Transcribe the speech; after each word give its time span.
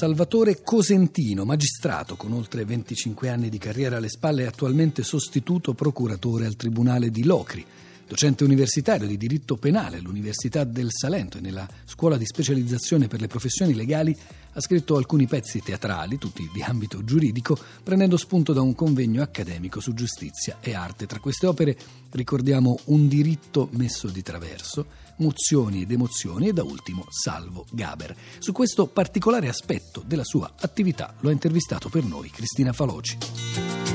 Salvatore 0.00 0.62
Cosentino, 0.62 1.44
magistrato 1.44 2.14
con 2.14 2.32
oltre 2.32 2.64
25 2.64 3.30
anni 3.30 3.48
di 3.48 3.58
carriera 3.58 3.96
alle 3.96 4.08
spalle, 4.08 4.44
è 4.44 4.46
attualmente 4.46 5.02
sostituto 5.02 5.74
procuratore 5.74 6.46
al 6.46 6.54
Tribunale 6.54 7.10
di 7.10 7.24
Locri. 7.24 7.66
Docente 8.06 8.44
universitario 8.44 9.08
di 9.08 9.16
diritto 9.16 9.56
penale 9.56 9.96
all'Università 9.96 10.62
del 10.62 10.90
Salento 10.92 11.38
e 11.38 11.40
nella 11.40 11.68
scuola 11.84 12.16
di 12.16 12.26
specializzazione 12.26 13.08
per 13.08 13.20
le 13.20 13.26
professioni 13.26 13.74
legali, 13.74 14.16
ha 14.52 14.60
scritto 14.60 14.96
alcuni 14.96 15.26
pezzi 15.26 15.60
teatrali, 15.62 16.16
tutti 16.16 16.48
di 16.54 16.62
ambito 16.62 17.02
giuridico, 17.02 17.58
prendendo 17.82 18.16
spunto 18.16 18.52
da 18.52 18.60
un 18.60 18.76
convegno 18.76 19.20
accademico 19.20 19.80
su 19.80 19.94
giustizia 19.94 20.58
e 20.60 20.74
arte. 20.74 21.06
Tra 21.06 21.18
queste 21.18 21.48
opere 21.48 21.76
ricordiamo 22.10 22.78
Un 22.84 23.08
diritto 23.08 23.68
messo 23.72 24.06
di 24.06 24.22
traverso, 24.22 24.86
mozioni 25.18 25.82
ed 25.82 25.90
emozioni 25.90 26.48
e 26.48 26.52
da 26.52 26.62
ultimo 26.62 27.06
Salvo 27.08 27.66
Gaber. 27.70 28.16
Su 28.38 28.52
questo 28.52 28.86
particolare 28.86 29.48
aspetto 29.48 30.02
della 30.04 30.24
sua 30.24 30.52
attività 30.58 31.14
lo 31.20 31.28
ha 31.28 31.32
intervistato 31.32 31.88
per 31.88 32.04
noi 32.04 32.30
Cristina 32.30 32.72
Faloci. 32.72 33.87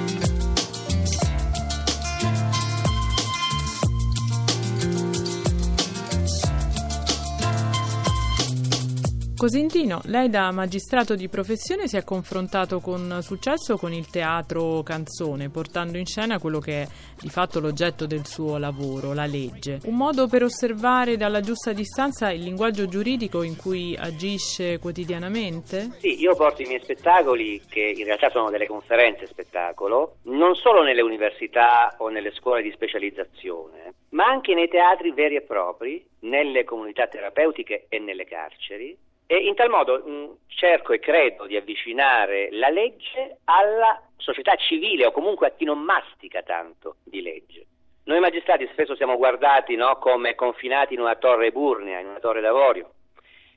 Cosentino, 9.43 9.99
lei 10.05 10.29
da 10.29 10.49
magistrato 10.53 11.15
di 11.15 11.27
professione 11.27 11.89
si 11.89 11.97
è 11.97 12.05
confrontato 12.05 12.79
con 12.79 13.19
successo 13.21 13.75
con 13.75 13.91
il 13.91 14.09
teatro 14.09 14.81
canzone, 14.83 15.49
portando 15.49 15.97
in 15.97 16.05
scena 16.05 16.39
quello 16.39 16.59
che 16.59 16.83
è 16.83 16.87
di 17.19 17.27
fatto 17.27 17.59
l'oggetto 17.59 18.05
del 18.05 18.25
suo 18.25 18.57
lavoro, 18.57 19.13
la 19.13 19.25
legge. 19.25 19.79
Un 19.83 19.97
modo 19.97 20.27
per 20.27 20.43
osservare 20.43 21.17
dalla 21.17 21.41
giusta 21.41 21.73
distanza 21.73 22.31
il 22.31 22.41
linguaggio 22.41 22.87
giuridico 22.87 23.43
in 23.43 23.57
cui 23.57 23.93
agisce 23.99 24.79
quotidianamente? 24.79 25.89
Sì, 25.99 26.21
io 26.21 26.37
porto 26.37 26.61
i 26.61 26.65
miei 26.65 26.79
spettacoli, 26.81 27.63
che 27.67 27.81
in 27.81 28.05
realtà 28.05 28.29
sono 28.29 28.49
delle 28.49 28.65
conferenze 28.65 29.27
spettacolo, 29.27 30.19
non 30.27 30.55
solo 30.55 30.83
nelle 30.83 31.01
università 31.01 31.95
o 31.97 32.07
nelle 32.07 32.31
scuole 32.31 32.61
di 32.61 32.71
specializzazione, 32.71 33.93
ma 34.11 34.23
anche 34.23 34.53
nei 34.53 34.69
teatri 34.69 35.11
veri 35.11 35.35
e 35.35 35.41
propri, 35.41 36.01
nelle 36.19 36.63
comunità 36.63 37.07
terapeutiche 37.07 37.87
e 37.89 37.99
nelle 37.99 38.23
carceri 38.23 38.97
e 39.25 39.37
in 39.37 39.55
tal 39.55 39.69
modo 39.69 39.97
mh, 39.97 40.37
cerco 40.47 40.93
e 40.93 40.99
credo 40.99 41.45
di 41.45 41.55
avvicinare 41.55 42.49
la 42.51 42.69
legge 42.69 43.37
alla 43.45 44.01
società 44.17 44.55
civile 44.55 45.05
o 45.05 45.11
comunque 45.11 45.47
a 45.47 45.51
chi 45.51 45.65
non 45.65 45.79
mastica 45.79 46.41
tanto 46.41 46.97
di 47.03 47.21
legge. 47.21 47.65
Noi 48.05 48.19
magistrati 48.19 48.67
spesso 48.71 48.95
siamo 48.95 49.15
guardati 49.15 49.75
no, 49.75 49.97
come 49.97 50.35
confinati 50.35 50.93
in 50.93 50.99
una 50.99 51.15
torre 51.15 51.51
burnea, 51.51 51.99
in 51.99 52.07
una 52.07 52.19
torre 52.19 52.41
d'avorio. 52.41 52.91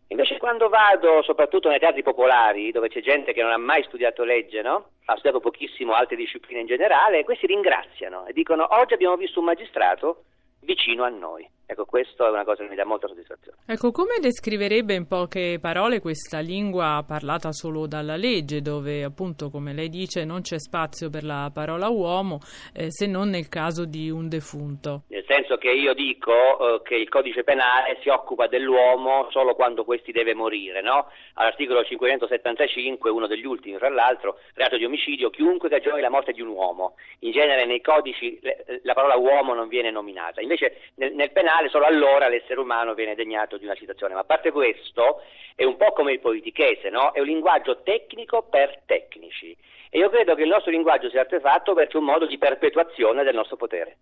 Invece 0.08 0.38
quando 0.38 0.68
vado 0.68 1.20
soprattutto 1.22 1.68
nei 1.68 1.80
teatri 1.80 2.04
popolari, 2.04 2.70
dove 2.70 2.88
c'è 2.88 3.00
gente 3.00 3.32
che 3.32 3.42
non 3.42 3.50
ha 3.50 3.58
mai 3.58 3.82
studiato 3.82 4.22
legge, 4.22 4.62
no? 4.62 4.90
ha 5.06 5.12
studiato 5.14 5.40
pochissimo 5.40 5.94
altre 5.94 6.14
discipline 6.14 6.60
in 6.60 6.66
generale, 6.66 7.24
questi 7.24 7.46
ringraziano 7.46 8.24
e 8.26 8.32
dicono 8.32 8.66
oggi 8.70 8.94
abbiamo 8.94 9.16
visto 9.16 9.40
un 9.40 9.46
magistrato 9.46 10.24
vicino 10.60 11.02
a 11.02 11.08
noi. 11.08 11.48
Ecco, 11.68 11.84
questo 11.84 12.24
è 12.24 12.30
una 12.30 12.44
cosa 12.44 12.62
che 12.62 12.68
mi 12.68 12.76
dà 12.76 12.84
molta 12.84 13.08
soddisfazione. 13.08 13.58
Ecco, 13.66 13.90
come 13.90 14.18
descriverebbe 14.20 14.94
in 14.94 15.08
poche 15.08 15.58
parole 15.60 16.00
questa 16.00 16.38
lingua 16.38 17.04
parlata 17.04 17.50
solo 17.50 17.88
dalla 17.88 18.14
legge, 18.14 18.62
dove 18.62 19.02
appunto, 19.02 19.50
come 19.50 19.72
lei 19.72 19.88
dice, 19.88 20.24
non 20.24 20.42
c'è 20.42 20.60
spazio 20.60 21.10
per 21.10 21.24
la 21.24 21.50
parola 21.52 21.88
uomo, 21.88 22.38
eh, 22.72 22.92
se 22.92 23.08
non 23.08 23.30
nel 23.30 23.48
caso 23.48 23.84
di 23.84 24.08
un 24.10 24.28
defunto? 24.28 25.02
Nel 25.08 25.24
senso 25.26 25.56
che 25.56 25.72
io 25.72 25.92
dico 25.92 26.32
eh, 26.32 26.82
che 26.84 26.94
il 26.94 27.08
codice 27.08 27.42
penale 27.42 27.98
si 28.00 28.10
occupa 28.10 28.46
dell'uomo 28.46 29.26
solo 29.30 29.56
quando 29.56 29.82
questi 29.82 30.12
deve 30.12 30.34
morire, 30.34 30.80
no? 30.82 31.10
All'articolo 31.34 31.82
575, 31.82 33.10
uno 33.10 33.26
degli 33.26 33.44
ultimi, 33.44 33.76
fra 33.76 33.88
l'altro, 33.88 34.38
reato 34.54 34.76
di 34.76 34.84
omicidio, 34.84 35.30
chiunque 35.30 35.68
cagioni 35.68 36.00
la 36.00 36.10
morte 36.10 36.30
di 36.30 36.40
un 36.40 36.48
uomo. 36.48 36.94
In 37.20 37.32
genere 37.32 37.66
nei 37.66 37.80
codici 37.80 38.38
la 38.82 38.94
parola 38.94 39.16
uomo 39.16 39.52
non 39.52 39.66
viene 39.66 39.90
nominata. 39.90 40.40
Invece 40.40 40.92
nel, 40.94 41.12
nel 41.12 41.32
penale 41.32 41.54
penale, 41.56 41.68
solo 41.68 41.86
allora 41.86 42.28
l'essere 42.28 42.60
umano 42.60 42.94
viene 42.94 43.14
degnato 43.14 43.56
di 43.56 43.64
una 43.64 43.74
citazione. 43.74 44.14
Ma 44.14 44.20
a 44.20 44.24
parte 44.24 44.50
questo, 44.50 45.22
è 45.54 45.64
un 45.64 45.76
po' 45.76 45.92
come 45.92 46.12
il 46.12 46.20
politichese, 46.20 46.90
no? 46.90 47.12
È 47.12 47.20
un 47.20 47.26
linguaggio 47.26 47.82
tecnico 47.82 48.42
per 48.42 48.82
tecnici. 48.86 49.56
E 49.90 49.98
io 49.98 50.10
credo 50.10 50.34
che 50.34 50.42
il 50.42 50.48
nostro 50.48 50.70
linguaggio 50.70 51.08
sia 51.08 51.20
artefatto 51.20 51.74
perché 51.74 51.94
è 51.94 52.00
un 52.00 52.04
modo 52.04 52.26
di 52.26 52.38
perpetuazione 52.38 53.24
del 53.24 53.34
nostro 53.34 53.56
potere. 53.56 53.96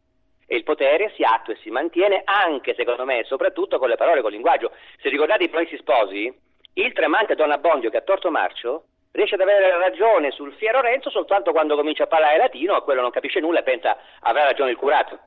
E 0.47 0.57
il 0.57 0.65
potere 0.65 1.13
si 1.15 1.23
attua 1.23 1.55
e 1.55 1.59
si 1.63 1.71
mantiene 1.71 2.23
anche, 2.25 2.75
secondo 2.75 3.05
me, 3.05 3.25
soprattutto 3.25 3.79
con 3.79 3.89
le 3.89 3.97
parole, 3.97 4.21
con 4.21 4.31
il 4.31 4.37
linguaggio. 4.37 4.73
Se 5.01 5.09
ricordate 5.09 5.45
i 5.45 5.49
Promessi 5.49 5.77
Sposi, 5.77 6.33
il 6.75 6.93
tremante 6.93 7.35
Don 7.35 7.51
Abbondio 7.51 7.91
che 7.91 7.99
ha 7.99 8.03
torto 8.03 8.31
marcio 8.31 8.87
riesce 9.13 9.37
ad 9.37 9.43
avere 9.43 9.79
ragione 9.79 10.33
sul 10.33 10.53
fiero 10.55 10.81
Renzo 10.81 11.09
soltanto 11.09 11.53
quando 11.53 11.77
comincia 11.77 12.03
a 12.03 12.09
parlare 12.09 12.37
latino 12.37 12.77
e 12.77 12.83
quello 12.83 13.01
non 13.01 13.13
capisce 13.13 13.39
nulla 13.39 13.61
e 13.61 13.63
pensa 13.63 13.97
avrà 14.21 14.43
ragione 14.43 14.73
il 14.73 14.77
curato. 14.77 15.21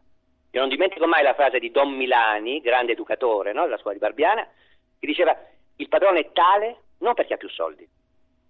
Io 0.52 0.60
non 0.60 0.70
dimentico 0.70 1.06
mai 1.08 1.24
la 1.24 1.34
frase 1.34 1.60
di 1.60 1.72
Don 1.72 1.94
Milani, 1.94 2.62
grande 2.62 2.94
educatore 2.94 3.54
no, 3.54 3.64
della 3.64 3.78
scuola 3.78 3.94
di 3.94 4.02
Barbiana, 4.02 4.44
che 4.44 5.08
diceva 5.08 5.38
il 5.76 5.88
padrone 5.90 6.20
è 6.20 6.32
tale 6.32 6.84
non 7.00 7.14
perché 7.14 7.34
ha 7.34 7.38
più 7.38 7.50
soldi, 7.50 7.88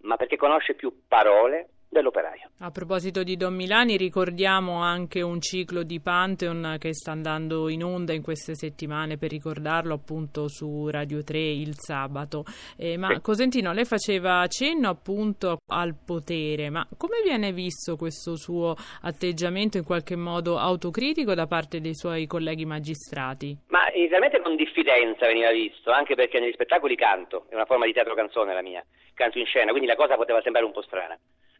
ma 0.01 0.15
perché 0.15 0.37
conosce 0.37 0.75
più 0.75 1.03
parole 1.07 1.69
dell'operaio. 1.89 2.49
A 2.59 2.71
proposito 2.71 3.23
di 3.23 3.37
Don 3.37 3.53
Milani, 3.53 3.97
ricordiamo 3.97 4.81
anche 4.81 5.21
un 5.21 5.39
ciclo 5.41 5.83
di 5.83 5.99
Pantheon 5.99 6.77
che 6.79 6.93
sta 6.93 7.11
andando 7.11 7.69
in 7.69 7.83
onda 7.83 8.13
in 8.13 8.23
queste 8.23 8.55
settimane 8.55 9.17
per 9.17 9.29
ricordarlo 9.29 9.93
appunto 9.93 10.47
su 10.47 10.89
Radio 10.89 11.23
3 11.23 11.37
il 11.37 11.75
sabato. 11.75 12.45
Eh, 12.75 12.97
ma 12.97 13.13
sì. 13.13 13.21
Cosentino, 13.21 13.73
lei 13.73 13.85
faceva 13.85 14.45
cenno 14.47 14.89
appunto 14.89 15.57
al 15.67 15.95
potere, 16.03 16.69
ma 16.69 16.87
come 16.97 17.21
viene 17.23 17.51
visto 17.51 17.95
questo 17.95 18.35
suo 18.35 18.73
atteggiamento 19.01 19.77
in 19.77 19.83
qualche 19.83 20.15
modo 20.15 20.57
autocritico 20.57 21.33
da 21.35 21.45
parte 21.45 21.79
dei 21.79 21.95
suoi 21.95 22.25
colleghi 22.25 22.65
magistrati? 22.65 23.55
Ma 23.67 23.91
inizialmente 23.93 24.41
con 24.41 24.55
diffidenza 24.55 25.27
veniva 25.27 25.51
visto, 25.51 25.91
anche 25.91 26.15
perché 26.15 26.39
negli 26.39 26.53
spettacoli 26.53 26.95
canto, 26.95 27.45
è 27.49 27.55
una 27.55 27.65
forma 27.65 27.85
di 27.85 27.93
teatro 27.93 28.15
canzone 28.15 28.53
la 28.53 28.61
mia, 28.61 28.83
canto 29.13 29.37
in 29.37 29.45
scena, 29.45 29.69
quindi 29.69 29.87
la 29.87 29.95
cosa 29.95 30.15
poteva 30.15 30.41
sembrare 30.41 30.65
un 30.65 30.73
po' 30.73 30.81
strana. 30.81 31.17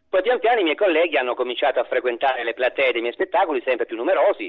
Poi 0.09 0.21
pian 0.21 0.39
piano 0.39 0.61
i 0.61 0.63
miei 0.63 0.77
colleghi 0.77 1.17
hanno 1.17 1.35
cominciato 1.35 1.81
a 1.81 1.83
frequentare 1.83 2.45
le 2.45 2.53
platee 2.53 2.93
dei 2.93 3.01
miei 3.01 3.13
spettacoli, 3.13 3.61
sempre 3.65 3.85
più 3.85 3.97
numerosi. 3.97 4.47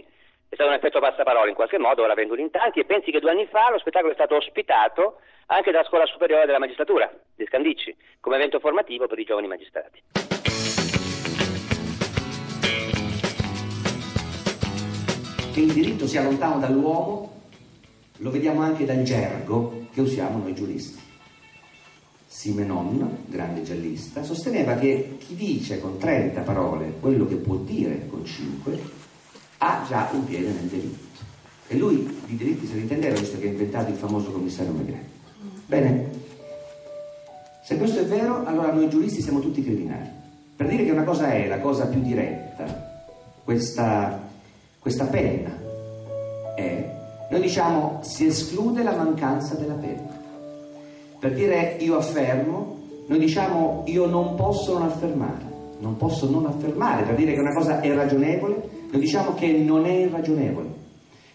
È 0.48 0.54
stato 0.54 0.70
un 0.70 0.76
effetto 0.76 1.00
passaparola 1.00 1.48
in 1.48 1.56
qualche 1.56 1.78
modo, 1.78 2.04
ora 2.04 2.14
vengono 2.14 2.40
in 2.40 2.50
tanti 2.50 2.78
e 2.78 2.84
pensi 2.84 3.10
che 3.10 3.18
due 3.18 3.32
anni 3.32 3.46
fa 3.46 3.68
lo 3.70 3.78
spettacolo 3.78 4.12
è 4.12 4.14
stato 4.14 4.36
ospitato 4.36 5.18
anche 5.46 5.72
dalla 5.72 5.84
Scuola 5.84 6.06
Superiore 6.06 6.46
della 6.46 6.60
Magistratura 6.60 7.12
di 7.34 7.44
Scandicci, 7.44 7.94
come 8.20 8.36
evento 8.36 8.60
formativo 8.60 9.08
per 9.08 9.18
i 9.18 9.24
giovani 9.24 9.48
magistrati. 9.48 10.02
Che 15.52 15.60
il 15.60 15.72
diritto 15.72 16.06
sia 16.06 16.22
lontano 16.22 16.60
dall'uomo 16.60 17.32
lo 18.18 18.30
vediamo 18.30 18.62
anche 18.62 18.84
dal 18.84 19.02
gergo 19.02 19.86
che 19.92 20.00
usiamo 20.00 20.38
noi 20.38 20.54
giuristi. 20.54 21.17
Simenon, 22.30 23.24
grande 23.26 23.62
giallista, 23.62 24.22
sosteneva 24.22 24.74
che 24.74 25.16
chi 25.18 25.34
dice 25.34 25.80
con 25.80 25.96
30 25.96 26.42
parole 26.42 26.92
quello 27.00 27.26
che 27.26 27.36
può 27.36 27.56
dire 27.56 28.06
con 28.08 28.24
5 28.24 28.80
ha 29.58 29.84
già 29.88 30.10
un 30.12 30.24
piede 30.24 30.52
nel 30.52 30.68
diritto. 30.68 31.24
E 31.66 31.76
lui 31.76 32.20
di 32.26 32.36
diritti 32.36 32.66
se 32.66 32.74
ne 32.74 32.80
intendeva, 32.80 33.18
visto 33.18 33.38
che 33.38 33.48
ha 33.48 33.50
inventato 33.50 33.90
il 33.90 33.96
famoso 33.96 34.30
commissario 34.30 34.72
Maigret. 34.72 35.04
Bene, 35.66 36.08
se 37.64 37.76
questo 37.76 38.00
è 38.00 38.04
vero, 38.04 38.44
allora 38.44 38.72
noi 38.72 38.88
giuristi 38.88 39.22
siamo 39.22 39.40
tutti 39.40 39.62
criminali. 39.62 40.08
Per 40.54 40.66
dire 40.68 40.84
che 40.84 40.90
una 40.90 41.04
cosa 41.04 41.32
è 41.32 41.46
la 41.46 41.60
cosa 41.60 41.86
più 41.86 42.00
diretta, 42.00 43.02
questa, 43.44 44.20
questa 44.78 45.04
penna 45.04 45.56
è, 46.54 46.96
noi 47.30 47.40
diciamo 47.40 48.00
si 48.02 48.26
esclude 48.26 48.82
la 48.82 48.94
mancanza 48.94 49.54
della 49.54 49.74
penna. 49.74 50.17
Per 51.18 51.32
dire 51.32 51.76
io 51.80 51.96
affermo, 51.96 52.76
noi 53.06 53.18
diciamo 53.18 53.82
io 53.86 54.06
non 54.06 54.34
posso 54.36 54.78
non 54.78 54.82
affermare. 54.82 55.46
Non 55.80 55.96
posso 55.96 56.28
non 56.28 56.46
affermare, 56.46 57.04
per 57.04 57.14
dire 57.14 57.32
che 57.32 57.40
una 57.40 57.54
cosa 57.54 57.80
è 57.80 57.92
ragionevole, 57.94 58.68
noi 58.90 59.00
diciamo 59.00 59.34
che 59.34 59.46
non 59.52 59.86
è 59.86 59.92
irragionevole. 59.92 60.68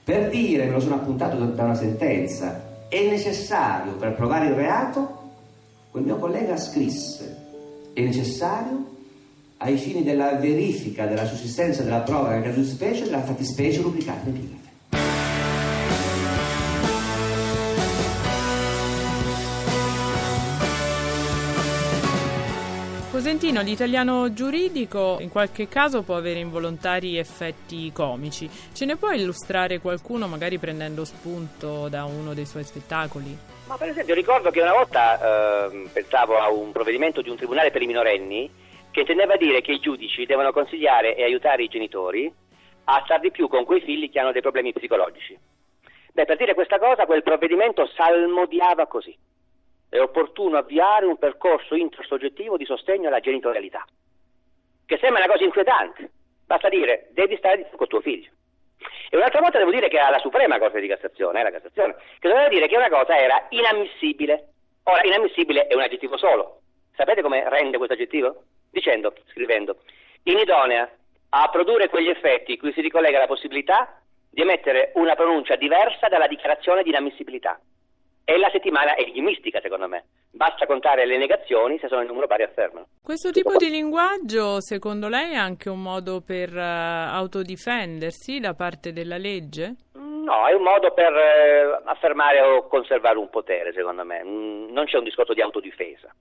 Per 0.03 0.29
dire, 0.29 0.65
me 0.65 0.71
lo 0.71 0.79
sono 0.81 0.95
appuntato 0.95 1.37
da 1.37 1.63
una 1.63 1.75
sentenza, 1.75 2.71
è 2.89 3.07
necessario 3.07 3.93
per 3.93 4.15
provare 4.15 4.47
il 4.47 4.53
reato, 4.53 5.21
quel 5.91 6.03
mio 6.03 6.17
collega 6.17 6.57
scrisse, 6.57 7.37
è 7.93 8.01
necessario 8.01 8.91
ai 9.57 9.77
fini 9.77 10.03
della 10.03 10.33
verifica 10.33 11.05
della 11.05 11.25
sussistenza 11.25 11.83
della 11.83 12.01
prova 12.01 12.31
nel 12.31 12.43
caso 12.43 12.59
di 12.59 12.65
specie 12.65 13.05
della 13.05 13.21
fattispecie 13.21 13.81
rubricata 13.81 14.27
in 14.27 14.35
epigrafe. 14.35 14.62
Cosentino, 23.23 23.61
l'italiano 23.61 24.33
giuridico 24.33 25.15
in 25.21 25.29
qualche 25.29 25.69
caso 25.69 26.03
può 26.03 26.17
avere 26.17 26.39
involontari 26.39 27.17
effetti 27.17 27.89
comici. 27.93 28.49
Ce 28.73 28.83
ne 28.83 28.97
può 28.97 29.11
illustrare 29.11 29.79
qualcuno, 29.79 30.27
magari 30.27 30.57
prendendo 30.57 31.05
spunto 31.05 31.87
da 31.87 32.03
uno 32.03 32.33
dei 32.33 32.45
suoi 32.45 32.65
spettacoli? 32.65 33.33
Ma 33.67 33.77
per 33.77 33.87
esempio 33.87 34.13
ricordo 34.13 34.51
che 34.51 34.59
una 34.59 34.73
volta 34.73 35.69
eh, 35.71 35.87
pensavo 35.93 36.37
a 36.37 36.49
un 36.49 36.73
provvedimento 36.73 37.21
di 37.21 37.29
un 37.29 37.37
tribunale 37.37 37.71
per 37.71 37.81
i 37.81 37.85
minorenni 37.85 38.51
che 38.91 38.99
intendeva 38.99 39.37
dire 39.37 39.61
che 39.61 39.71
i 39.71 39.79
giudici 39.79 40.25
devono 40.25 40.51
consigliare 40.51 41.15
e 41.15 41.23
aiutare 41.23 41.63
i 41.63 41.69
genitori 41.69 42.29
a 42.83 43.01
star 43.05 43.21
di 43.21 43.31
più 43.31 43.47
con 43.47 43.63
quei 43.63 43.79
figli 43.79 44.11
che 44.11 44.19
hanno 44.19 44.33
dei 44.33 44.41
problemi 44.41 44.73
psicologici. 44.73 45.39
Beh, 46.11 46.25
per 46.25 46.35
dire 46.35 46.53
questa 46.53 46.77
cosa, 46.77 47.05
quel 47.05 47.23
provvedimento 47.23 47.87
salmodiava 47.95 48.85
così. 48.85 49.17
È 49.93 49.99
opportuno 49.99 50.57
avviare 50.57 51.05
un 51.05 51.19
percorso 51.19 51.75
intersoggettivo 51.75 52.57
di 52.57 52.65
sostegno 52.65 53.09
alla 53.09 53.19
genitorialità, 53.19 53.85
che 54.87 54.97
sembra 54.97 55.23
una 55.23 55.31
cosa 55.31 55.43
inquietante. 55.43 56.09
Basta 56.47 56.67
dire, 56.67 57.09
devi 57.11 57.37
stare 57.37 57.69
con 57.75 57.85
tuo 57.85 58.01
figlio. 58.01 58.31
E 59.11 59.15
un'altra 59.15 59.39
volta 59.39 59.59
devo 59.59 59.69
dire 59.69 59.89
che 59.89 59.99
alla 59.99 60.17
Suprema 60.17 60.57
Corte 60.57 60.81
di 60.81 60.87
Cassazione, 60.87 61.41
eh, 61.41 61.43
la 61.43 61.51
Cassazione, 61.51 61.95
che 62.17 62.27
doveva 62.27 62.47
dire 62.47 62.65
che 62.65 62.75
una 62.75 62.89
cosa 62.89 63.15
era 63.15 63.45
inammissibile. 63.49 64.53
Ora, 64.85 65.03
inammissibile 65.03 65.67
è 65.67 65.75
un 65.75 65.81
aggettivo 65.81 66.17
solo. 66.17 66.61
Sapete 66.95 67.21
come 67.21 67.47
rende 67.47 67.77
questo 67.77 67.93
aggettivo? 67.93 68.45
Dicendo, 68.71 69.13
scrivendo, 69.27 69.77
inidonea 70.23 70.89
a 71.29 71.49
produrre 71.49 71.89
quegli 71.89 72.09
effetti 72.09 72.57
cui 72.57 72.73
si 72.73 72.81
ricollega 72.81 73.19
la 73.19 73.27
possibilità 73.27 74.01
di 74.27 74.41
emettere 74.41 74.91
una 74.95 75.13
pronuncia 75.13 75.55
diversa 75.55 76.07
dalla 76.07 76.25
dichiarazione 76.25 76.81
di 76.81 76.89
inammissibilità. 76.89 77.59
E 78.25 78.37
la 78.37 78.49
settimana 78.51 78.95
è 78.95 79.01
enigmistica, 79.01 79.59
secondo 79.61 79.87
me. 79.87 80.05
Basta 80.31 80.65
contare 80.65 81.05
le 81.05 81.17
negazioni, 81.17 81.77
se 81.79 81.87
sono 81.87 82.01
in 82.01 82.07
numero 82.07 82.27
pari 82.27 82.43
affermano. 82.43 82.87
Questo 83.01 83.31
tipo 83.31 83.57
di 83.57 83.69
linguaggio, 83.69 84.61
secondo 84.61 85.09
lei, 85.09 85.31
è 85.33 85.35
anche 85.35 85.69
un 85.69 85.81
modo 85.81 86.21
per 86.21 86.53
uh, 86.53 87.13
autodifendersi 87.13 88.39
da 88.39 88.53
parte 88.53 88.93
della 88.93 89.17
legge? 89.17 89.75
No, 89.93 90.47
è 90.47 90.53
un 90.53 90.63
modo 90.63 90.91
per 90.93 91.13
eh, 91.13 91.81
affermare 91.83 92.39
o 92.39 92.67
conservare 92.67 93.17
un 93.17 93.29
potere, 93.29 93.73
secondo 93.73 94.05
me. 94.05 94.23
Mm, 94.23 94.71
non 94.71 94.85
c'è 94.85 94.97
un 94.97 95.03
discorso 95.03 95.33
di 95.33 95.41
autodifesa. 95.41 96.13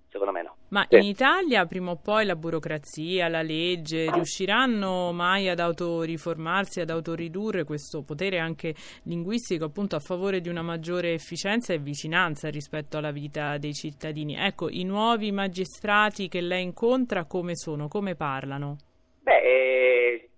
Ma 0.72 0.86
sì. 0.88 0.96
in 0.96 1.02
Italia 1.02 1.66
prima 1.66 1.90
o 1.90 1.96
poi 2.02 2.24
la 2.24 2.34
burocrazia, 2.34 3.28
la 3.28 3.42
legge 3.42 4.10
riusciranno 4.10 5.12
mai 5.12 5.50
ad 5.50 5.60
autoriformarsi, 5.60 6.80
ad 6.80 6.88
autoridurre 6.88 7.64
questo 7.64 8.02
potere 8.02 8.38
anche 8.38 8.74
linguistico 9.04 9.66
appunto 9.66 9.96
a 9.96 9.98
favore 9.98 10.40
di 10.40 10.48
una 10.48 10.62
maggiore 10.62 11.12
efficienza 11.12 11.74
e 11.74 11.78
vicinanza 11.78 12.48
rispetto 12.48 12.96
alla 12.96 13.10
vita 13.10 13.58
dei 13.58 13.74
cittadini? 13.74 14.34
Ecco, 14.34 14.70
i 14.70 14.84
nuovi 14.84 15.30
magistrati 15.30 16.28
che 16.28 16.40
lei 16.40 16.62
incontra 16.62 17.26
come 17.26 17.54
sono, 17.54 17.88
come 17.88 18.14
parlano? 18.14 18.78
Beh, 19.20 19.42
eh, 19.42 20.28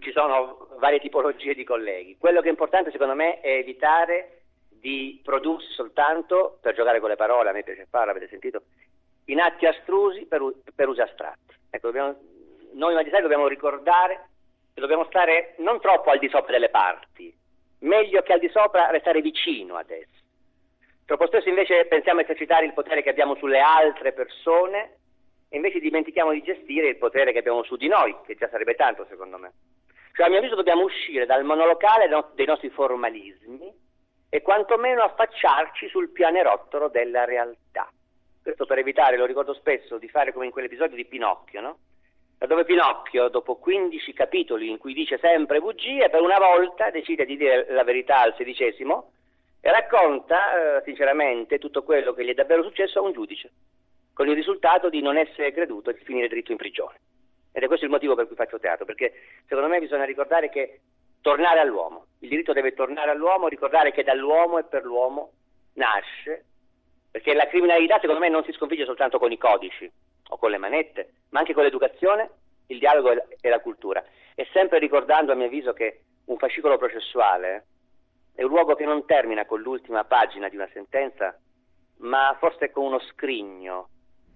ci 0.00 0.12
sono 0.12 0.66
varie 0.78 0.98
tipologie 0.98 1.52
di 1.52 1.64
colleghi. 1.64 2.16
Quello 2.18 2.40
che 2.40 2.46
è 2.46 2.50
importante 2.50 2.90
secondo 2.90 3.14
me 3.14 3.40
è 3.40 3.58
evitare 3.58 4.44
di 4.70 5.20
prodursi 5.22 5.70
soltanto, 5.72 6.58
per 6.62 6.74
giocare 6.74 7.00
con 7.00 7.10
le 7.10 7.16
parole, 7.16 7.50
a 7.50 7.52
me 7.52 7.62
piace 7.62 7.86
farlo, 7.88 8.12
avete 8.12 8.28
sentito, 8.28 8.62
in 9.26 9.40
atti 9.40 9.66
astrusi 9.66 10.26
per, 10.26 10.42
per 10.74 10.88
usi 10.88 11.00
astratti. 11.00 11.54
Ecco, 11.70 11.86
dobbiamo, 11.86 12.16
noi 12.72 12.94
magistrati 12.94 13.22
dobbiamo 13.22 13.46
ricordare 13.46 14.28
che 14.74 14.80
dobbiamo 14.80 15.04
stare 15.04 15.54
non 15.58 15.80
troppo 15.80 16.10
al 16.10 16.18
di 16.18 16.28
sopra 16.28 16.52
delle 16.52 16.68
parti, 16.68 17.34
meglio 17.80 18.22
che 18.22 18.32
al 18.32 18.40
di 18.40 18.48
sopra 18.48 18.90
restare 18.90 19.20
vicino 19.20 19.76
ad 19.76 19.90
esse. 19.90 20.22
Troppo 21.06 21.26
spesso 21.26 21.48
invece 21.48 21.84
pensiamo 21.86 22.20
a 22.20 22.22
esercitare 22.22 22.64
il 22.64 22.72
potere 22.72 23.02
che 23.02 23.10
abbiamo 23.10 23.36
sulle 23.36 23.60
altre 23.60 24.12
persone 24.12 24.96
e 25.48 25.56
invece 25.56 25.78
dimentichiamo 25.78 26.32
di 26.32 26.42
gestire 26.42 26.88
il 26.88 26.96
potere 26.96 27.32
che 27.32 27.38
abbiamo 27.38 27.62
su 27.62 27.76
di 27.76 27.88
noi, 27.88 28.16
che 28.24 28.34
già 28.34 28.48
sarebbe 28.48 28.74
tanto 28.74 29.06
secondo 29.08 29.38
me. 29.38 29.52
Cioè, 30.14 30.26
a 30.26 30.28
mio 30.28 30.38
avviso 30.38 30.54
dobbiamo 30.54 30.82
uscire 30.82 31.26
dal 31.26 31.44
monolocale 31.44 32.08
dei 32.34 32.46
nostri 32.46 32.70
formalismi 32.70 33.72
e 34.28 34.42
quantomeno 34.42 35.02
affacciarci 35.02 35.88
sul 35.88 36.10
pianerottolo 36.10 36.88
della 36.88 37.24
realtà. 37.24 37.90
Questo 38.44 38.66
per 38.66 38.76
evitare, 38.76 39.16
lo 39.16 39.24
ricordo 39.24 39.54
spesso, 39.54 39.96
di 39.96 40.06
fare 40.10 40.30
come 40.30 40.44
in 40.44 40.50
quell'episodio 40.50 40.96
di 40.96 41.06
Pinocchio, 41.06 41.62
no? 41.62 41.78
dove 42.46 42.64
Pinocchio, 42.64 43.28
dopo 43.28 43.56
15 43.56 44.12
capitoli 44.12 44.68
in 44.68 44.76
cui 44.76 44.92
dice 44.92 45.16
sempre 45.16 45.60
bugie, 45.60 46.10
per 46.10 46.20
una 46.20 46.38
volta 46.38 46.90
decide 46.90 47.24
di 47.24 47.38
dire 47.38 47.66
la 47.70 47.84
verità 47.84 48.20
al 48.20 48.34
sedicesimo 48.36 49.12
e 49.62 49.70
racconta 49.70 50.76
eh, 50.76 50.82
sinceramente 50.84 51.56
tutto 51.56 51.82
quello 51.84 52.12
che 52.12 52.22
gli 52.22 52.28
è 52.28 52.34
davvero 52.34 52.62
successo 52.62 52.98
a 52.98 53.02
un 53.02 53.12
giudice, 53.12 53.50
con 54.12 54.28
il 54.28 54.34
risultato 54.34 54.90
di 54.90 55.00
non 55.00 55.16
essere 55.16 55.50
creduto 55.50 55.88
e 55.88 55.94
di 55.94 56.04
finire 56.04 56.28
dritto 56.28 56.52
in 56.52 56.58
prigione. 56.58 57.00
Ed 57.50 57.62
è 57.62 57.66
questo 57.66 57.86
il 57.86 57.90
motivo 57.90 58.14
per 58.14 58.26
cui 58.26 58.36
faccio 58.36 58.58
teatro, 58.58 58.84
perché 58.84 59.14
secondo 59.46 59.70
me 59.70 59.80
bisogna 59.80 60.04
ricordare 60.04 60.50
che 60.50 60.80
tornare 61.22 61.60
all'uomo, 61.60 62.08
il 62.18 62.28
diritto 62.28 62.52
deve 62.52 62.74
tornare 62.74 63.10
all'uomo, 63.10 63.48
ricordare 63.48 63.90
che 63.90 64.02
dall'uomo 64.02 64.58
e 64.58 64.64
per 64.64 64.84
l'uomo 64.84 65.32
nasce, 65.76 66.44
perché 67.14 67.32
la 67.32 67.46
criminalità 67.46 68.00
secondo 68.00 68.20
me 68.20 68.28
non 68.28 68.42
si 68.42 68.50
sconfigge 68.50 68.84
soltanto 68.84 69.20
con 69.20 69.30
i 69.30 69.38
codici 69.38 69.88
o 70.30 70.36
con 70.36 70.50
le 70.50 70.58
manette, 70.58 71.12
ma 71.28 71.38
anche 71.38 71.54
con 71.54 71.62
l'educazione, 71.62 72.28
il 72.66 72.80
dialogo 72.80 73.12
e 73.40 73.48
la 73.48 73.60
cultura. 73.60 74.04
E 74.34 74.48
sempre 74.52 74.80
ricordando 74.80 75.30
a 75.30 75.36
mio 75.36 75.46
avviso 75.46 75.72
che 75.72 76.00
un 76.24 76.36
fascicolo 76.38 76.76
processuale 76.76 77.66
è 78.34 78.42
un 78.42 78.48
luogo 78.48 78.74
che 78.74 78.84
non 78.84 79.06
termina 79.06 79.46
con 79.46 79.60
l'ultima 79.60 80.02
pagina 80.02 80.48
di 80.48 80.56
una 80.56 80.68
sentenza, 80.72 81.38
ma 81.98 82.36
forse 82.40 82.72
con 82.72 82.86
uno 82.86 82.98
scrigno 82.98 83.90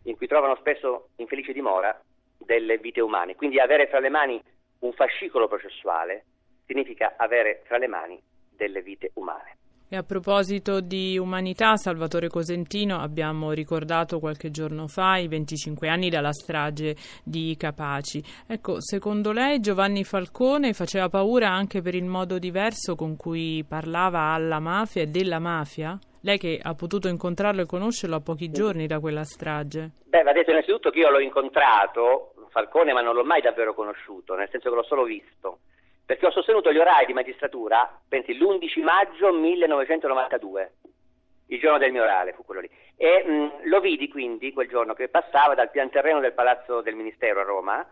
in 0.04 0.16
cui 0.16 0.28
trovano 0.28 0.54
spesso 0.54 1.08
infelici 1.16 1.52
dimora 1.52 2.00
delle 2.38 2.78
vite 2.78 3.00
umane. 3.00 3.34
Quindi 3.34 3.58
avere 3.58 3.88
fra 3.88 3.98
le 3.98 4.08
mani 4.08 4.40
un 4.82 4.92
fascicolo 4.92 5.48
processuale 5.48 6.26
significa 6.64 7.14
avere 7.16 7.62
fra 7.64 7.76
le 7.76 7.88
mani 7.88 8.22
delle 8.54 8.82
vite 8.82 9.10
umane. 9.14 9.56
E 9.90 9.96
a 9.96 10.02
proposito 10.02 10.82
di 10.82 11.16
umanità, 11.16 11.76
Salvatore 11.76 12.28
Cosentino, 12.28 12.98
abbiamo 12.98 13.52
ricordato 13.52 14.18
qualche 14.18 14.50
giorno 14.50 14.86
fa 14.86 15.16
i 15.16 15.28
25 15.28 15.88
anni 15.88 16.10
dalla 16.10 16.30
strage 16.30 16.94
di 17.24 17.56
Capaci. 17.56 18.22
Ecco, 18.46 18.82
secondo 18.82 19.32
lei 19.32 19.60
Giovanni 19.60 20.04
Falcone 20.04 20.74
faceva 20.74 21.08
paura 21.08 21.48
anche 21.48 21.80
per 21.80 21.94
il 21.94 22.04
modo 22.04 22.38
diverso 22.38 22.96
con 22.96 23.16
cui 23.16 23.64
parlava 23.66 24.34
alla 24.34 24.58
mafia 24.58 25.00
e 25.00 25.06
della 25.06 25.38
mafia? 25.38 25.98
Lei 26.20 26.36
che 26.36 26.60
ha 26.62 26.74
potuto 26.74 27.08
incontrarlo 27.08 27.62
e 27.62 27.66
conoscerlo 27.66 28.16
a 28.16 28.20
pochi 28.20 28.50
giorni 28.50 28.86
da 28.86 29.00
quella 29.00 29.24
strage. 29.24 29.92
Beh, 30.04 30.22
va 30.22 30.32
detto 30.32 30.50
innanzitutto 30.50 30.90
che 30.90 30.98
io 30.98 31.08
l'ho 31.08 31.20
incontrato, 31.20 32.34
Falcone, 32.50 32.92
ma 32.92 33.00
non 33.00 33.14
l'ho 33.14 33.24
mai 33.24 33.40
davvero 33.40 33.72
conosciuto, 33.72 34.34
nel 34.34 34.50
senso 34.50 34.68
che 34.68 34.76
l'ho 34.76 34.84
solo 34.84 35.04
visto, 35.04 35.60
perché 36.08 36.24
ho 36.24 36.30
sostenuto 36.30 36.72
gli 36.72 36.78
orari 36.78 37.04
di 37.04 37.12
magistratura, 37.12 38.00
pensi, 38.08 38.34
l'11 38.34 38.82
maggio 38.82 39.30
1992, 39.30 40.72
il 41.48 41.60
giorno 41.60 41.76
del 41.76 41.92
mio 41.92 42.02
orale 42.02 42.32
fu 42.32 42.46
quello 42.46 42.62
lì, 42.62 42.70
e 42.96 43.22
mh, 43.22 43.68
lo 43.68 43.78
vidi 43.80 44.08
quindi 44.08 44.50
quel 44.54 44.70
giorno 44.70 44.94
che 44.94 45.10
passava 45.10 45.54
dal 45.54 45.70
pian 45.70 45.90
terreno 45.90 46.20
del 46.20 46.32
Palazzo 46.32 46.80
del 46.80 46.94
Ministero 46.94 47.40
a 47.40 47.44
Roma 47.44 47.86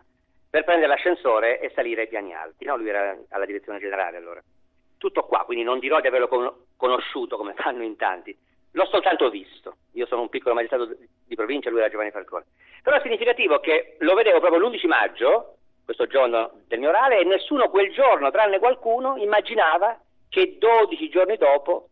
per 0.48 0.64
prendere 0.64 0.88
l'ascensore 0.88 1.60
e 1.60 1.70
salire 1.74 2.00
ai 2.02 2.08
piani 2.08 2.32
alti, 2.32 2.64
no? 2.64 2.78
lui 2.78 2.88
era 2.88 3.14
alla 3.28 3.44
direzione 3.44 3.80
generale 3.80 4.16
allora. 4.16 4.42
Tutto 4.96 5.24
qua, 5.24 5.44
quindi 5.44 5.62
non 5.62 5.78
dirò 5.78 6.00
di 6.00 6.06
averlo 6.06 6.28
con- 6.28 6.54
conosciuto 6.74 7.36
come 7.36 7.52
fanno 7.52 7.82
in 7.82 7.96
tanti, 7.96 8.34
l'ho 8.70 8.86
soltanto 8.86 9.28
visto. 9.28 9.76
Io 9.92 10.06
sono 10.06 10.22
un 10.22 10.30
piccolo 10.30 10.54
magistrato 10.54 10.88
di 11.26 11.34
provincia, 11.34 11.68
lui 11.68 11.80
era 11.80 11.90
Giovanni 11.90 12.12
Falcone. 12.12 12.46
Però 12.82 12.96
è 12.96 13.00
significativo 13.02 13.60
che 13.60 13.96
lo 13.98 14.14
vedevo 14.14 14.40
proprio 14.40 14.66
l'11 14.66 14.86
maggio, 14.86 15.55
questo 15.86 16.08
giorno 16.08 16.50
del 16.66 16.80
mio 16.80 16.88
orale, 16.88 17.20
e 17.20 17.24
nessuno 17.24 17.70
quel 17.70 17.92
giorno, 17.92 18.32
tranne 18.32 18.58
qualcuno, 18.58 19.16
immaginava 19.18 19.98
che 20.28 20.58
12 20.58 21.08
giorni 21.08 21.36
dopo 21.36 21.90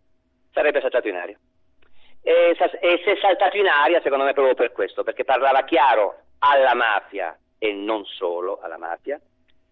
sarebbe 0.52 0.80
saltato 0.80 1.06
in 1.06 1.14
aria. 1.14 1.38
E, 2.20 2.56
e 2.58 3.02
se 3.04 3.12
è 3.12 3.16
saltato 3.20 3.56
in 3.56 3.68
aria, 3.68 4.00
secondo 4.02 4.24
me, 4.24 4.32
proprio 4.32 4.54
per 4.54 4.72
questo, 4.72 5.04
perché 5.04 5.22
parlava 5.22 5.62
chiaro 5.62 6.22
alla 6.40 6.74
mafia 6.74 7.38
e 7.56 7.72
non 7.72 8.04
solo 8.04 8.58
alla 8.60 8.78
mafia, 8.78 9.20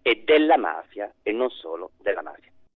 e 0.01 0.23
della 0.23 0.57
mafia 0.57 1.11
e 1.21 1.33
non 1.33 1.49
solo 1.49 1.91
della 1.99 2.21
mafia. 2.21 2.51